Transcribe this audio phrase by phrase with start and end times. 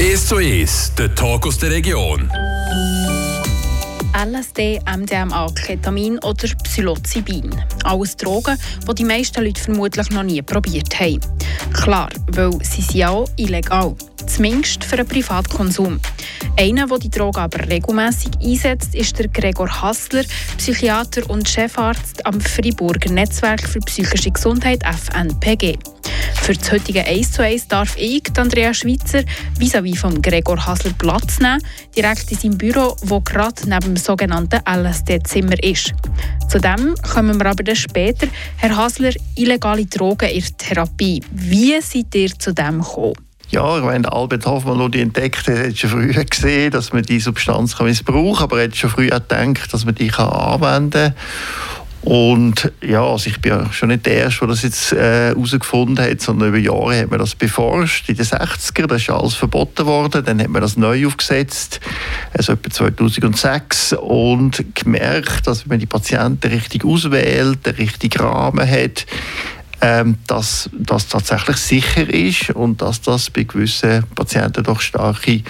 [0.00, 2.32] 1 zu 1, der Talk aus der Region.
[4.14, 7.50] LSD, MDMA, Ketamin oder Psilocybin.
[7.84, 8.56] Alles Drogen,
[8.88, 11.20] die die meisten Leute vermutlich noch nie probiert haben.
[11.74, 13.94] Klar, weil sie sind auch illegal.
[14.26, 16.00] Zumindest für einen Privatkonsum.
[16.56, 20.24] Einer, der die Drogen aber regelmäßig einsetzt, ist der Gregor Hassler,
[20.58, 25.78] Psychiater und Chefarzt am Freiburger Netzwerk für psychische Gesundheit FNPG.
[26.42, 29.22] Für das heutige 1 zu 1 darf ich, Andrea Schweitzer,
[29.58, 31.62] vis-à-vis von Gregor Hassler Platz nehmen,
[31.96, 35.92] direkt in seinem Büro, wo gerade neben dem sogenannten LSD-Zimmer ist.
[36.48, 38.26] Zudem kommen wir aber später.
[38.56, 41.22] Herr Hassler, illegale Drogen in der Therapie.
[41.30, 43.29] Wie seid ihr zu dem gekommen?
[43.50, 47.02] Ja, ich meine, Albert Hoffmann, der die entdeckt hat, hat schon früh gesehen, dass man
[47.02, 50.90] diese Substanz missbrauchen kann, aber er hat schon früh auch gedacht, dass man die anwenden
[50.90, 51.14] kann.
[52.02, 55.98] Und ja, also ich bin ja schon nicht der Erste, der das jetzt äh, herausgefunden
[55.98, 58.08] äh, hat, sondern über Jahre hat man das beforscht.
[58.08, 60.24] In den 60er, das ist alles verboten worden.
[60.24, 61.80] Dann hat man das neu aufgesetzt,
[62.32, 68.66] also etwa 2006, und gemerkt, dass wenn man die Patienten richtig auswählt, den richtigen Rahmen
[68.66, 69.04] hat,
[69.80, 75.42] ähm, dass das tatsächlich sicher ist und dass das bei gewissen Patienten doch starke,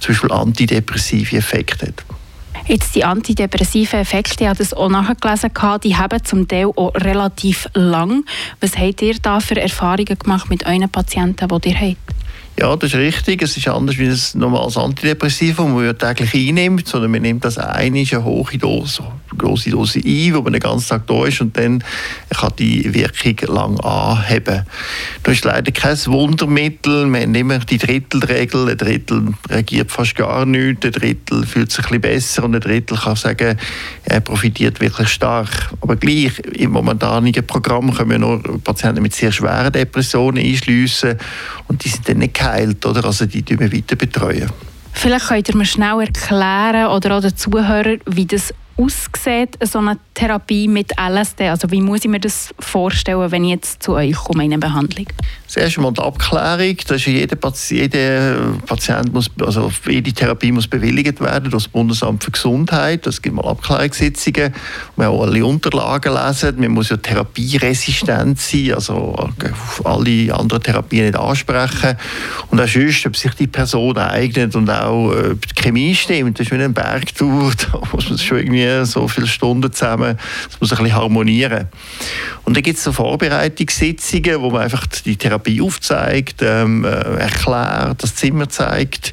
[0.00, 2.04] zum Beispiel antidepressive Effekte hat.
[2.66, 5.50] Jetzt die antidepressiven Effekte, ich habe das auch nachgelesen,
[5.84, 8.24] die haben zum Teil auch relativ lang.
[8.60, 11.96] Was habt ihr da für Erfahrungen gemacht mit euren Patienten, die ihr habt?
[12.60, 13.40] Ja, das ist richtig.
[13.40, 17.56] Es ist anders wie ein normales Antidepressivum, das man täglich einnimmt, sondern man nimmt das
[17.56, 19.04] eine, eine hohe Dose,
[19.36, 21.82] große Dose ein, wo man den ganzen Tag da ist und dann
[22.30, 24.64] kann die Wirkung lang anheben.
[25.22, 27.06] Das ist leider kein Wundermittel.
[27.06, 28.70] Man hat immer die Drittelregel.
[28.70, 32.60] Ein Drittel reagiert fast gar nichts, ein Drittel fühlt sich ein bisschen besser und ein
[32.60, 33.58] Drittel kann sagen,
[34.04, 35.72] er profitiert wirklich stark.
[35.80, 41.16] Aber gleich, im momentanen Programm können wir nur Patienten mit sehr schweren Depressionen einschliessen
[41.66, 43.04] und die sind dann nicht geheilt, oder?
[43.04, 44.50] also die wir weiter betreuen.
[44.92, 49.98] Vielleicht könnt ihr mir schnell erklären oder auch den Zuhörern, wie das aussieht, so eine
[50.14, 51.48] Therapie mit LSD?
[51.48, 54.60] Also wie muss ich mir das vorstellen, wenn ich jetzt zu euch komme in eine
[54.60, 55.06] Behandlung?
[55.46, 56.76] Das erste Mal die Abklärung.
[56.86, 57.38] Das ist jeder,
[57.76, 58.36] jeder
[58.66, 63.06] Patient muss, also jede Therapie muss bewilligt werden durch das Bundesamt für Gesundheit.
[63.06, 64.54] Es gibt mal Abklärungssitzungen.
[64.96, 66.60] Man muss alle Unterlagen lesen.
[66.60, 69.28] Man muss ja therapieresistent sein, also
[69.84, 71.96] alle anderen Therapien nicht ansprechen.
[72.50, 76.38] Und auch sonst, ob sich die Person eignet und auch ob die Chemie stimmt.
[76.38, 77.52] Das ist wie ein Bergtour.
[77.72, 80.18] Da muss man schon irgendwie so viele Stunden zusammen,
[80.48, 81.68] das muss ein bisschen harmonieren.
[82.44, 88.02] Und dann gibt es so Vorbereitungssitzungen, wo man einfach die Therapie aufzeigt, ähm, äh, erklärt,
[88.02, 89.12] das Zimmer zeigt.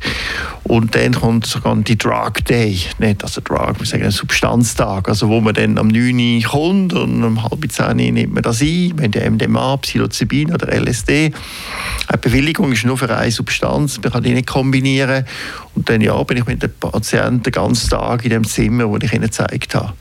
[0.63, 5.39] Und dann kommt sogar die Drug Day, nicht also Drug, wir sagen Substanztag, also wo
[5.39, 8.93] man dann am 9 Uhr kommt und um halb 10 Uhr nimmt man das ein,
[8.95, 11.31] wenn der MDMA, Psilocybin oder LSD.
[12.07, 15.25] Eine Bewilligung ist nur für eine Substanz, man kann die nicht kombinieren
[15.75, 18.97] und dann ja, bin ich mit den Patienten den ganzen Tag in dem Zimmer, wo
[18.97, 19.93] ich ihnen gezeigt habe.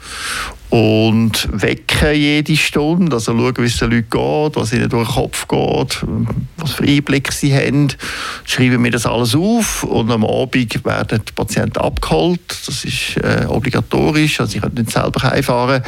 [0.71, 5.15] Und wecken jede Stunde, also schauen, wie es den Leuten geht, was ihnen durch den
[5.15, 6.07] Kopf geht,
[6.57, 7.93] was für Einblicke sie haben.
[8.45, 12.41] Schreiben mir das alles auf und am Abend werden die Patienten abgeholt.
[12.67, 15.83] Das ist äh, obligatorisch, also sie können nicht selber heimfahren.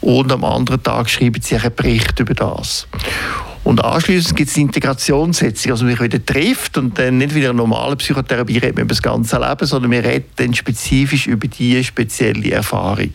[0.00, 2.86] Und am anderen Tag schreiben sie einen Bericht über das.
[3.66, 7.56] Und anschließend gibt es Integrationssitzung, also man sich wieder trifft und dann nicht wieder eine
[7.56, 12.52] normale Psychotherapie reden über das ganze Leben, sondern wir reden dann spezifisch über diese spezielle
[12.52, 13.10] Erfahrung.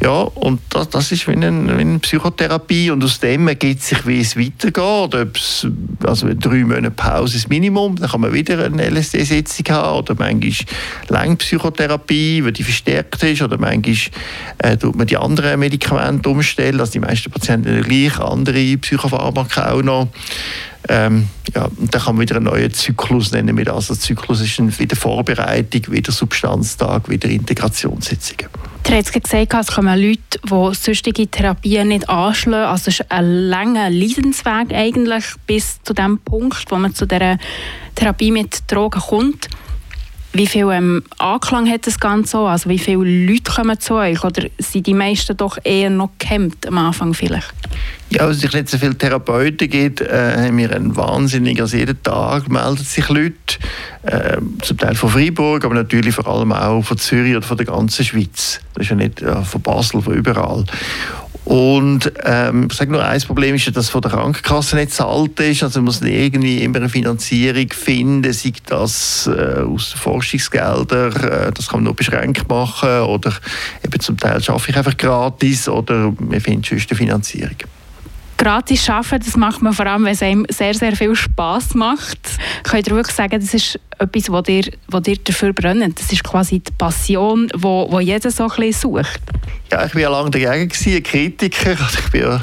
[0.00, 4.06] Ja, und das, das ist wie eine, wie eine, Psychotherapie und aus dem ergibt sich,
[4.06, 5.14] wie es weitergeht.
[5.14, 5.66] Ob's,
[6.04, 10.52] also drei Monate Pause ist Minimum, dann kann man wieder eine LSD-Sitzung haben oder manchmal
[11.08, 13.96] Langpsychotherapie, die verstärkt ist oder manchmal
[14.58, 19.82] äh, tut man die anderen Medikamente umstellen, also die meisten Patienten gleich andere Psychopharmaka auch
[19.82, 20.08] noch.
[20.88, 23.74] Ähm, ja, dann kann man wieder einen neuen Zyklus nennen das.
[23.74, 28.48] Also Zyklus ist wieder Vorbereitung, wieder Substanztag, wieder Integrationssitzungen.
[28.84, 32.70] Du hast gesagt, es kommen Leute, die sonstige Therapien nicht anschlagen.
[32.70, 37.36] Also es ist ein langer Leidensweg eigentlich bis zu dem Punkt, wo man zu dieser
[37.94, 39.48] Therapie mit Drogen kommt.
[40.32, 42.46] Wie viel ähm, Anklang hat das Ganze so?
[42.46, 44.22] Also wie viele Leute kommen zu euch?
[44.22, 47.54] Oder sind die meisten doch eher noch gehemmt am Anfang vielleicht?
[48.10, 52.02] Ja, weil es nicht so viele Therapeuten gibt, äh, haben wir einen wahnsinnig, also jeden
[52.02, 53.34] Tag melden sich Leute,
[54.02, 57.66] äh, zum Teil von Freiburg, aber natürlich vor allem auch von Zürich oder von der
[57.66, 58.60] ganzen Schweiz.
[58.74, 60.64] Das ist ja nicht äh, von Basel, von überall.
[61.48, 65.62] Und ähm, ich sage nur, ein Problem ist, dass von der Krankenkasse nicht zahlt ist.
[65.62, 71.68] Also man muss irgendwie immer eine Finanzierung finden, sei das äh, aus Forschungsgeldern, äh, das
[71.68, 73.32] kann man nur beschränkt machen oder
[73.82, 77.56] eben zum Teil schaffe ich einfach gratis oder wir finden sonst eine Finanzierung.
[78.36, 82.18] gratis arbeiten, das macht man vor allem, wenn es einem sehr, sehr viel Spass macht.
[82.62, 85.98] Könnt ihr wirklich sagen, das ist etwas, was ihr, was ihr dafür brennt?
[85.98, 89.20] Das ist quasi die Passion, die wo, wo jeder so ein bisschen sucht.
[89.70, 91.70] Ja, ich war ja lange dagegen, ein Kritiker.
[91.70, 92.42] Also ich bin ja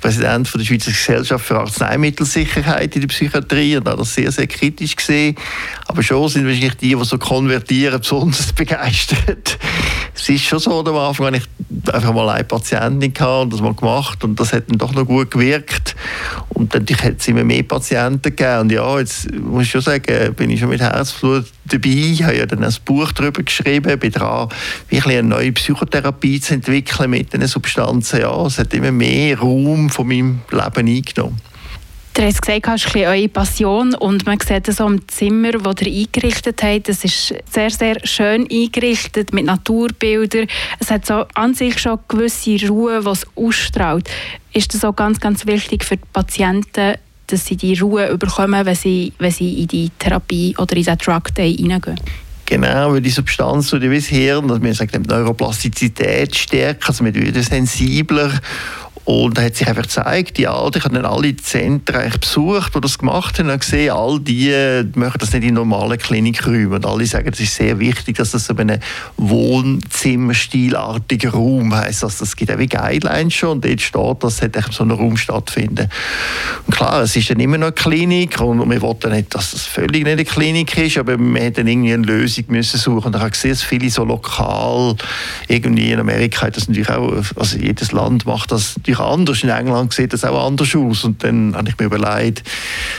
[0.00, 4.46] Präsident von der Schweizer Gesellschaft für Arzneimittelsicherheit in der Psychiatrie und habe das sehr, sehr
[4.46, 5.36] kritisch gesehen.
[5.86, 9.58] Aber schon sind wahrscheinlich die, die so konvertieren, besonders begeistert.
[10.14, 13.60] Es ist schon so, am Anfang hatte ich einfach mal eine Patientin gehabt und das
[13.60, 15.94] mal gemacht und das hat dann doch noch gut gewirkt.
[16.50, 18.60] Und dann hat es immer mehr Patienten gegeben.
[18.60, 21.88] Und ja, jetzt muss ich schon sagen, bin ich schon mit Herzblut dabei.
[21.88, 24.48] Ich habe ja dann ein Buch darüber geschrieben, bin dran,
[24.88, 28.20] wirklich eine neue Psychotherapie zu entwickeln mit diesen Substanzen.
[28.20, 31.40] Ja, es hat immer mehr Raum von meinem Leben eingenommen.
[32.14, 35.80] Du hast gesagt, das ist eure Passion und man sieht das auch im Zimmer, das
[35.80, 36.90] ihr eingerichtet habt.
[36.90, 40.46] Das ist sehr, sehr schön eingerichtet mit Naturbildern.
[40.78, 44.10] Es hat so an sich schon gewisse Ruhe, die es ausstrahlt.
[44.52, 46.96] Ist das auch ganz, ganz wichtig für die Patienten,
[47.32, 50.98] dass sie die Ruhe bekommen, wenn sie, wenn sie in die Therapie oder in den
[50.98, 51.98] Drug Day hineingehen?
[52.44, 57.42] Genau, weil die Substanz, die das Hirn, also wir sagen Neuroplastizität stärken, also wir werden
[57.42, 58.30] sensibler
[59.04, 62.80] und da hat sich einfach gezeigt, die Alten, ich habe dann alle Zentren besucht, die
[62.80, 64.52] das gemacht haben, und gesehen, all die
[64.94, 66.74] machen das nicht in normalen Klinikräumen.
[66.74, 68.78] Und alle sagen, es ist sehr wichtig, dass das so ein
[69.16, 72.04] Wohnzimmerstilartiger Raum heisst.
[72.04, 74.36] Also das gibt auch wie Guidelines schon, und dort steht, dass
[74.70, 75.88] so ein Raum stattfinden.
[76.66, 79.66] Und klar, es ist dann immer noch eine Klinik, und wir wollten nicht, dass das
[79.66, 83.06] völlig nicht eine Klinik ist, aber wir hätten irgendwie eine Lösung müssen suchen.
[83.06, 84.94] Und ich habe gesehen, dass viele so lokal,
[85.48, 89.42] irgendwie in Amerika, das natürlich auch, also jedes Land macht das natürlich anders.
[89.42, 91.04] In England sieht das auch anders aus.
[91.04, 92.42] Und dann habe ich mir überlegt,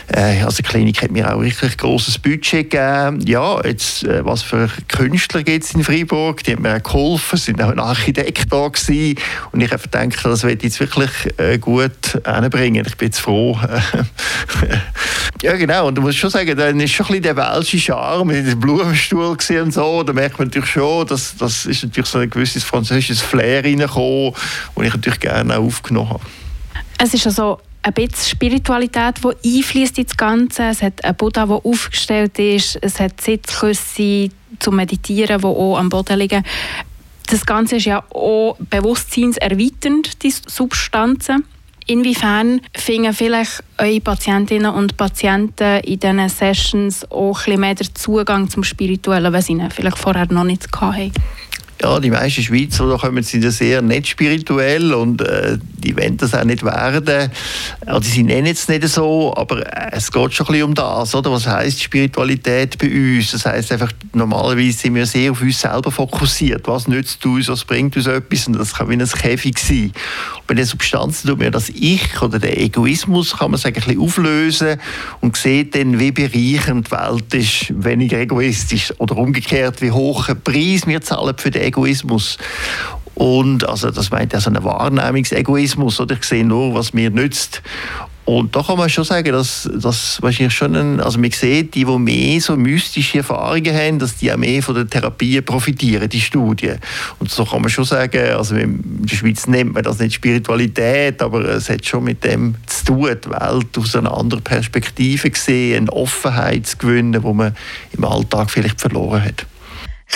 [0.07, 3.21] äh, also die Klinik hat mir auch richtig großes Budget gegeben.
[3.25, 6.43] Ja, jetzt, äh, was für Künstler gibt es in Freiburg?
[6.43, 9.17] Die haben mir auch geholfen, sind auch ein Architekt da gewesen.
[9.51, 12.85] Und ich habe gedacht, das werde ich jetzt wirklich äh, gut hinbringen.
[12.85, 13.57] Ich bin jetzt froh.
[15.43, 15.87] Ja, genau.
[15.87, 18.59] Und du musst schon sagen, dann ist schon ein bisschen der welsche Charme mit dem
[18.59, 20.01] Blumenstuhl und so.
[20.03, 24.33] Da merkt man natürlich schon, dass das ist natürlich so ein gewisses französisches Flair reingekommen,
[24.73, 26.23] und ich natürlich gerne auch aufgenommen habe.
[26.97, 30.63] Es ist also ein bisschen Spiritualität, die einfließt ins Ganze.
[30.63, 32.79] Es hat einen Buddha, der aufgestellt ist.
[32.81, 34.29] Es hat Sitzküsse
[34.59, 36.45] zum Meditieren, die auch am Boden liegen.
[37.27, 41.43] Das Ganze ist ja auch bewusstseinserweiternd, die Substanzen.
[41.87, 48.49] Inwiefern finden vielleicht eure Patientinnen und Patienten in diesen Sessions auch ein bisschen mehr Zugang
[48.49, 51.11] zum Spirituellen, was sie vielleicht vorher noch nicht hatten?
[51.83, 56.33] Ja, die meisten Schweizer kommen, sind ja sehr nicht spirituell und äh, die wollen das
[56.33, 57.29] auch nicht werden.
[57.85, 61.13] Also, sie nennen es nicht so, aber es geht schon ein bisschen um das.
[61.13, 61.31] Oder?
[61.31, 63.31] Was heisst Spiritualität bei uns?
[63.31, 66.65] Das heisst einfach, normalerweise sind wir sehr auf uns selber fokussiert.
[66.67, 68.47] Was nützt uns, was bringt uns etwas?
[68.47, 69.91] Und das kann wie ein Käfig sein.
[70.37, 73.83] Und bei den Substanzen tut mir das Ich oder der Egoismus, kann man sagen, ein
[73.83, 74.79] bisschen auflösen
[75.19, 78.93] und sieht dann, wie bereichernd die Welt ist, weniger egoistisch.
[78.99, 82.37] Oder umgekehrt, wie hoch ein Preis wir zahlen für den Egoismus.
[83.15, 87.61] Und also das meint also einen Wahrnehmungsegoismus, oder ich sehe nur, was mir nützt.
[88.25, 91.83] Und da kann man schon sagen, dass das wahrscheinlich schon ein, also man sieht, die,
[91.83, 96.21] die mehr so mystische Erfahrungen haben, dass die auch mehr von der Therapie profitieren, die
[96.21, 96.79] Studien.
[97.19, 101.21] Und so kann man schon sagen, also in der Schweiz nennt man das nicht Spiritualität,
[101.21, 105.89] aber es hat schon mit dem zu tun, die Welt aus einer anderen Perspektive gesehen,
[105.89, 107.53] eine Offenheit zu gewinnen, die man
[107.91, 109.45] im Alltag vielleicht verloren hat.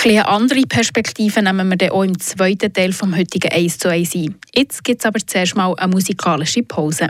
[0.03, 4.15] Eine andere Perspektive nehmen wir dann auch im zweiten Teil des heutigen 1 zu 1
[4.15, 4.35] ein.
[4.55, 7.09] Jetzt gibt es aber zuerst mal eine musikalische Pause.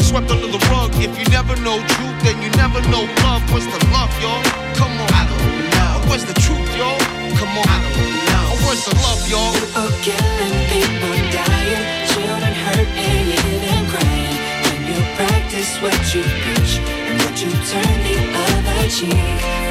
[0.11, 0.91] swept under the rug.
[0.99, 3.43] If you never know truth, then you never know love.
[3.51, 4.43] Where's the love, y'all?
[4.75, 5.07] Come on.
[5.15, 6.09] I don't know.
[6.09, 6.99] Where's the truth, y'all?
[7.39, 7.65] Come on.
[7.71, 8.47] I don't know.
[8.67, 9.55] Where's the love, y'all?
[9.55, 14.37] People killing, people dying, children hurt and even crying.
[14.67, 16.73] When you practice what you preach
[17.07, 19.70] and what you turn the other cheek.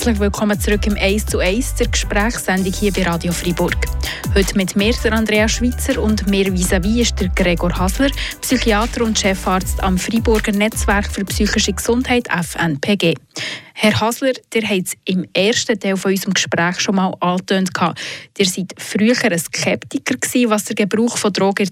[0.00, 3.76] Herzlich willkommen zurück im 1 zu 1 der Gesprächssendung hier bei Radio Freiburg.
[4.34, 8.08] Heute mit mir, der Andrea Schweitzer, und mir vis-à-vis ist der Gregor Hasler,
[8.40, 13.12] Psychiater und Chefarzt am Freiburger Netzwerk für psychische Gesundheit FNPG.
[13.74, 17.68] Herr Hasler, ihr habt es im ersten Teil von unserem Gespräch schon mal angetönt.
[18.38, 21.68] Ihr seid früher ein Skeptiker, gewesen, was den Gebrauch von Drogen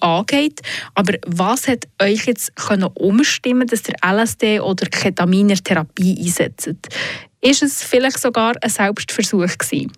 [0.00, 0.60] angeht.
[0.94, 6.70] Aber was hat euch jetzt können umstimmen dass ihr LSD oder Ketamin Therapie einsetzt?
[7.44, 9.92] Ist es vielleicht sogar ein Selbstversuch gewesen?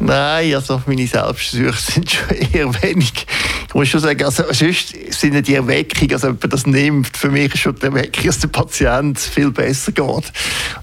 [0.00, 3.26] Nein, also meine Selbstversuche sind schon eher wenig.
[3.68, 7.30] Ich muss schon sagen, also sonst sind die Erweckungen, also wenn man das nimmt, für
[7.30, 10.04] mich ist schon die Erweckung, dass der Patient viel besser geht.
[10.04, 10.30] Und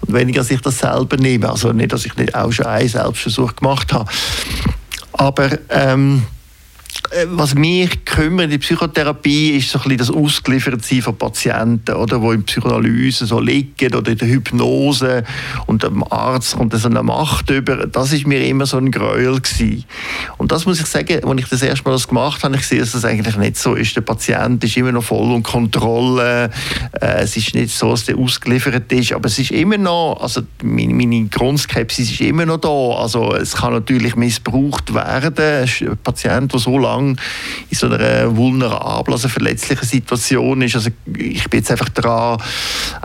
[0.07, 1.49] weniger, dass ich das selber nehme.
[1.49, 4.11] Also nicht, dass ich nicht auch schon einen Selbstversuch gemacht habe.
[5.13, 6.34] Aber ähm, äh,
[7.29, 12.19] was mich kümmert in der Psychotherapie ist so ein bisschen das Ausgeliefertsein von Patienten, oder,
[12.19, 15.23] die in Psychoanalyse so liegen oder in der Hypnose
[15.65, 17.87] und dem Arzt kommt so eine Macht über.
[17.87, 19.85] Das ist mir immer so ein Gräuel gewesen.
[20.37, 22.79] Und das muss ich sagen, als ich das erste Mal das gemacht habe, ich sehe,
[22.79, 23.95] dass das eigentlich nicht so ist.
[23.95, 26.49] Der Patient ist immer noch voll unter Kontrolle.
[26.99, 30.41] Äh, es ist nicht so, dass der ausgeliefert ist, aber es ist immer noch, also
[30.61, 33.01] meine, meine Grundskepsis ist immer noch da.
[33.01, 35.33] Also es kann natürlich missbraucht werden.
[35.37, 40.75] Ein Patient, der so lange in so einer vulnerablen, also verletzlichen Situation ist.
[40.75, 42.41] Also ich bin jetzt einfach dran,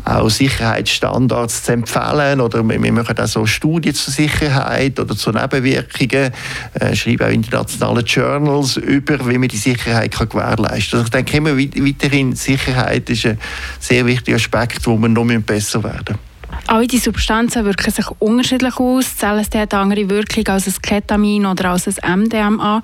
[0.05, 6.33] auch Sicherheitsstandards zu empfehlen oder wir machen auch so Studien zur Sicherheit oder zu Nebenwirkungen,
[6.75, 11.01] äh, schreiben auch internationale Journals über, wie man die Sicherheit kann gewährleisten kann.
[11.01, 13.39] Also ich denke immer weit- weiterhin, Sicherheit ist ein
[13.79, 16.30] sehr wichtiger Aspekt, wo wir noch besser werden müssen.
[16.71, 19.17] Alle die Substanzen wirken sich unterschiedlich aus.
[19.17, 22.81] Das LSD hat eine andere Wirkung als ein Ketamin oder als ein MDMA.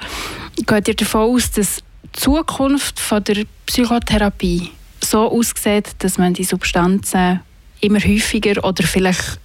[0.57, 6.43] Geht ihr davon aus, dass die Zukunft von der Psychotherapie so aussieht, dass man die
[6.43, 7.39] Substanzen
[7.81, 9.39] immer häufiger oder vielleicht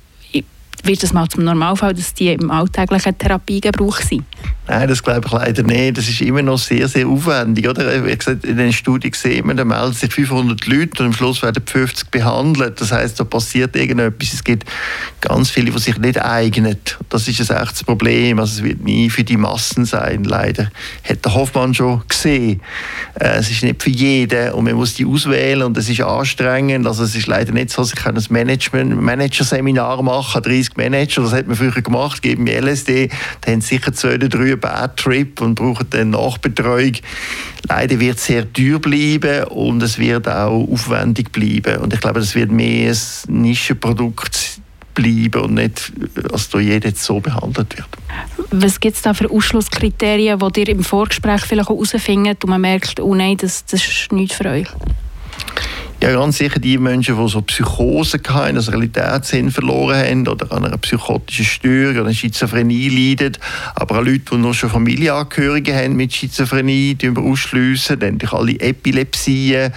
[0.83, 4.25] wird es mal zum Normalfall, dass die im alltäglichen Therapiegebrauch sind?
[4.71, 5.97] Nein, das glaube ich leider nicht.
[5.97, 7.67] Das ist immer noch sehr, sehr aufwendig.
[7.67, 8.05] Oder?
[8.05, 11.41] Wie gesagt, in den Studien sehen wir, da melden sich 500 Leute und am Schluss
[11.41, 12.79] werden 50 behandelt.
[12.79, 14.31] Das heißt, da passiert irgendetwas.
[14.33, 14.63] Es gibt
[15.19, 16.77] ganz viele, die sich nicht eignen.
[17.09, 18.39] Das ist ein echtes Problem.
[18.39, 20.71] Also es wird nie für die Massen sein, leider.
[21.03, 22.61] Hat der Hoffmann schon gesehen.
[23.19, 26.87] Äh, Es ist nicht für jeden und man muss die auswählen und es ist anstrengend.
[26.87, 31.23] Also es ist leider nicht so, dass ich kann ein Management, Manager-Seminar machen, 30 Manager,
[31.23, 33.09] das hat man früher gemacht, geben mir LSD,
[33.41, 36.93] da haben sicher zwei oder drei Bad Trip und brauchen dann Nachbetreuung.
[37.67, 41.81] Leider wird es sehr teuer bleiben und es wird auch aufwendig bleiben.
[41.81, 44.61] Und ich glaube, das wird mehr ein Nischenprodukt
[44.93, 45.91] bleiben und nicht,
[46.31, 47.87] dass da jeder so behandelt wird.
[48.51, 52.99] Was gibt es da für Ausschlusskriterien, die ihr im Vorgespräch vielleicht herausfindet und man merkt,
[52.99, 54.67] oh nein, das, das ist nichts für euch?
[56.03, 60.65] Ja, ganz sicher die Menschen, die so Psychosen hatten, also Realitätssinn verloren haben oder an
[60.65, 63.37] einer psychotischen Störung oder Schizophrenie leiden.
[63.75, 67.99] Aber auch Leute, die noch schon Familienangehörige haben mit Schizophrenie, die ausschliessen.
[67.99, 69.71] Dann alle Epilepsien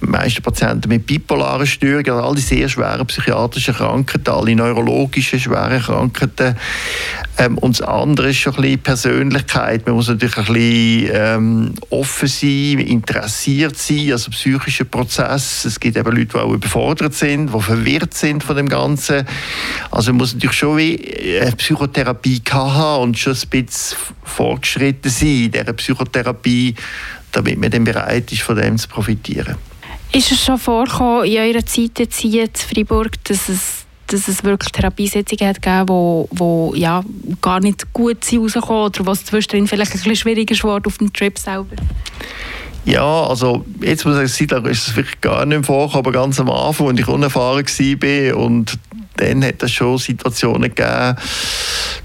[0.00, 5.80] meisten Patienten mit bipolaren Störungen, also all die sehr schweren psychiatrischen Krankheiten, alle neurologischen schweren
[5.80, 6.56] Krankheiten.
[7.38, 9.86] Ähm, und das andere ist schon ein bisschen Persönlichkeit.
[9.86, 15.64] Man muss natürlich ein bisschen ähm, offen sein, interessiert sein, also psychischer Prozess.
[15.64, 19.26] Es gibt eben Leute, die auch überfordert sind, die verwirrt sind von dem Ganzen.
[19.90, 25.44] Also man muss natürlich schon wie eine Psychotherapie haben und schon ein bisschen fortgeschritten sein
[25.44, 26.74] in dieser Psychotherapie,
[27.32, 29.56] damit man dann bereit ist, von dem zu profitieren.
[30.12, 34.42] Ist es schon vorgekommen in eurer Zeit jetzt hier in Freiburg, dass es, dass es
[34.42, 37.04] wirklich Therapiesitzungen hat gegeben, wo, wo ja,
[37.40, 41.12] gar nicht gut sind rausgekommen oder was zwischendrin vielleicht ein bisschen schwieriger ist auf dem
[41.12, 41.76] Trip selber?
[42.84, 46.50] Ja, also jetzt muss ich sagen, ist es wirklich gar nicht vorgekommen, aber ganz am
[46.50, 48.78] Anfang, als ich unerfahren war und
[49.20, 51.16] dann hat es schon Situationen gegeben,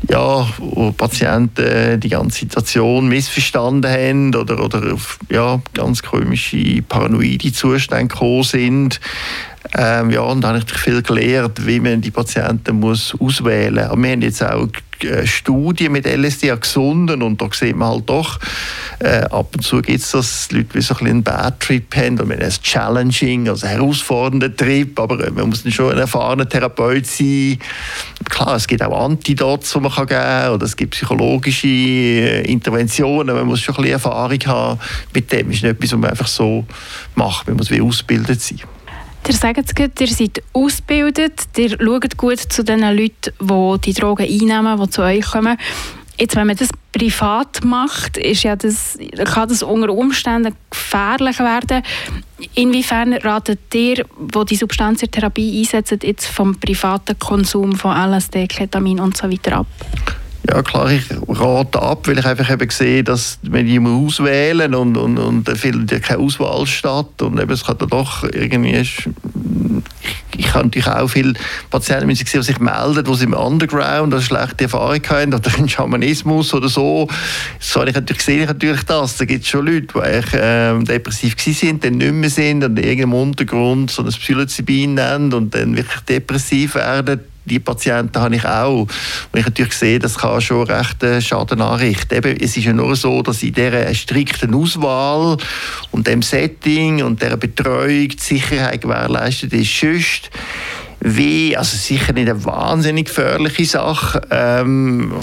[0.10, 7.52] ja, wo Patienten die ganze Situation missverstanden haben oder, oder auf ja, ganz komische paranoide
[7.52, 9.00] Zustände gekommen sind.
[9.74, 13.98] Ähm, ja, und da habe ich viel gelernt, wie man die Patienten muss auswählen muss.
[13.98, 14.68] Wir haben jetzt auch
[15.04, 18.40] äh, Studien mit LSD an Gesunden und da sieht man halt doch,
[19.00, 22.20] äh, ab und zu gibt es das, Leute wie so ein einen Bad Trip haben
[22.20, 27.60] und ein Challenging, also herausfordernder Trip, aber man muss schon ein erfahrener Therapeut sein.
[28.30, 32.52] Klar, es gibt auch Antidots, die man kann geben kann oder es gibt psychologische äh,
[32.52, 34.80] Interventionen, man muss schon ein bisschen Erfahrung haben
[35.14, 35.52] mit dem.
[35.52, 36.66] Ist nicht etwas, was man einfach so
[37.16, 38.62] macht, man muss wie ausgebildet sein.
[39.28, 43.94] Ihr sagt es gut, ihr seid ausgebildet, ihr schaut gut zu den Leuten, die die
[43.94, 45.58] Drogen einnehmen, die zu euch kommen.
[46.18, 51.82] Jetzt, wenn man das privat macht, ist ja das, kann das unter Umständen gefährlich werden.
[52.54, 58.48] Inwiefern ratet ihr, wo die Substanz in Therapie einsetzt, jetzt vom privaten Konsum von LSD,
[58.48, 59.68] Ketamin und so ab?
[60.48, 64.96] Ja klar, ich rate ab, weil ich einfach eben sehe, dass wenn die auswählen und,
[64.96, 68.86] und, und da findet ja keine Auswahl statt und eben, es kann dann doch irgendwie
[70.38, 71.34] ich habe natürlich auch viele
[71.70, 76.70] Patienten, die sich melden, die im Underground eine schlechte Erfahrung haben oder einen Schamanismus oder
[76.70, 77.08] so.
[77.60, 79.18] So habe ich natürlich gesehen, ich natürlich das.
[79.18, 82.78] Da gibt es schon Leute, die eigentlich, äh, depressiv waren, dann nicht mehr sind und
[82.78, 88.36] in irgendeinem Untergrund so ein Psilocybin nennen und dann wirklich depressiv werden die Patienten habe
[88.36, 88.82] ich auch.
[88.82, 92.18] Und ich natürlich sehe, das kann schon recht Schaden anrichten.
[92.18, 95.38] Eben, es ist ja nur so, dass in dieser strikten Auswahl
[95.92, 99.80] und dem Setting und der Betreuung die Sicherheit gewährleistet ist.
[99.80, 100.30] Sonst
[101.08, 104.22] wie, also sicher nicht eine wahnsinnig gefährliche Sache.
[104.32, 105.14] Ähm,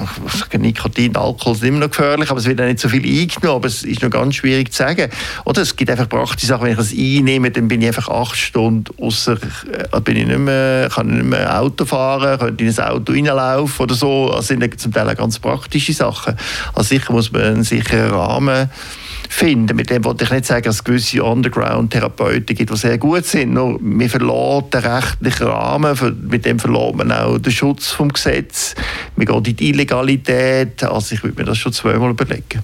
[0.56, 3.66] Nikotin, Alkohol sind immer noch gefährlich, aber es wird auch nicht so viel eingenommen, aber
[3.66, 5.10] es ist noch ganz schwierig zu sagen.
[5.44, 8.36] Oder es gibt einfach praktische Sachen, wenn ich das einnehme, dann bin ich einfach acht
[8.36, 12.70] Stunden außer, äh, bin ich nicht mehr, kann ich nicht mehr Auto fahren, könnte in
[12.70, 14.30] ein Auto reinlaufen oder so.
[14.32, 16.36] Das sind zum Teil auch ganz praktische Sachen.
[16.74, 18.70] Also sicher muss man einen sicheren Rahmen
[19.28, 19.76] finden.
[19.76, 23.54] Mit dem wollte ich nicht sagen, dass es gewisse Underground-Therapeuten gibt, die sehr gut sind.
[23.54, 28.74] Nur wir verlassen den rechtlichen Rahmen, mit dem verlässt man auch den Schutz vom Gesetz.
[29.16, 30.84] Wir gehen in die Illegalität.
[30.84, 32.62] Also ich würde mir das schon zweimal überlegen.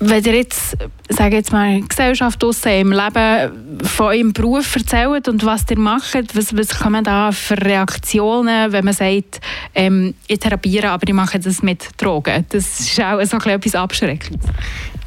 [0.00, 0.76] Wenn ihr jetzt,
[1.08, 6.36] sage jetzt mal, Gesellschaft draussen im Leben von eurem Beruf erzählt und was ihr macht,
[6.36, 9.40] was, was man da für Reaktionen, wenn man sagt,
[9.74, 12.46] ähm, ich therapiere, aber ich mache das mit Drogen?
[12.50, 14.48] Das ist auch so etwas Abschreckendes.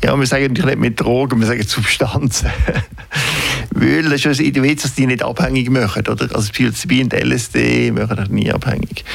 [0.04, 2.50] Ja, wir sagen nicht mit Drogen, wir sagen Substanzen.
[3.74, 6.06] Weil das ist ja das dass die nicht abhängig machen.
[6.08, 6.28] Oder?
[6.36, 9.06] Also Psilocybin und LSD machen dich nie abhängig.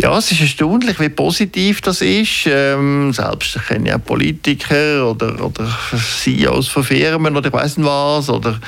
[0.00, 2.46] Ja, es ist erstaunlich, wie positiv das ist.
[2.46, 5.68] Ähm, selbst kenne ja Politiker oder, oder
[6.22, 8.30] CEOs von Firmen oder ich weiß nicht was.
[8.30, 8.60] Oder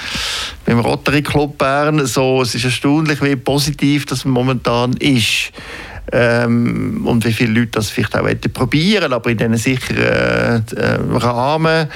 [0.64, 2.04] beim Rotary Club Bern.
[2.06, 5.52] So, es ist erstaunlich, wie positiv das momentan ist
[6.12, 11.88] ähm, und wie viele Leute das vielleicht auch probieren aber in diesen sicheren äh, Rahmen.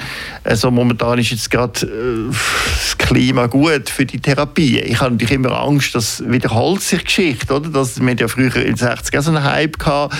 [0.43, 4.79] Also momentan ist jetzt gerade äh, das Klima gut für die Therapie.
[4.79, 7.69] Ich habe natürlich immer Angst, dass wiederholt sich Geschichte, oder?
[7.69, 10.15] Dass wir ja früher in den 60 er so einen Hype gehabt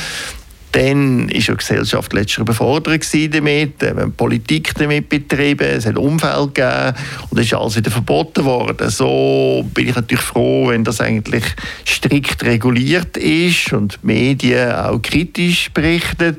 [0.72, 6.56] Dann war die Gesellschaft letztlich überfordert damit, äh, haben Politik damit betrieben, es hat Umfeld
[6.56, 6.94] gegeben
[7.30, 8.90] und es ist alles wieder verboten worden.
[8.90, 11.44] So bin ich natürlich froh, wenn das eigentlich
[11.86, 16.38] strikt reguliert ist und die Medien auch kritisch berichten,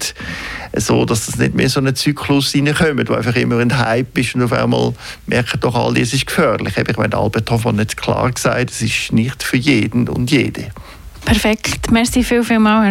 [0.74, 4.34] so dass das nicht mehr so einen Zyklus reinkommt, wo einfach immer ein Hype ist
[4.34, 4.94] und auf einmal
[5.26, 6.74] merken doch alle, es ist gefährlich.
[6.76, 10.68] Ich meine, Albert Hoffmann hat klar gesagt, es ist nicht für jeden und jede.
[11.24, 11.90] Perfekt.
[11.90, 12.84] Merci viel, viel mal.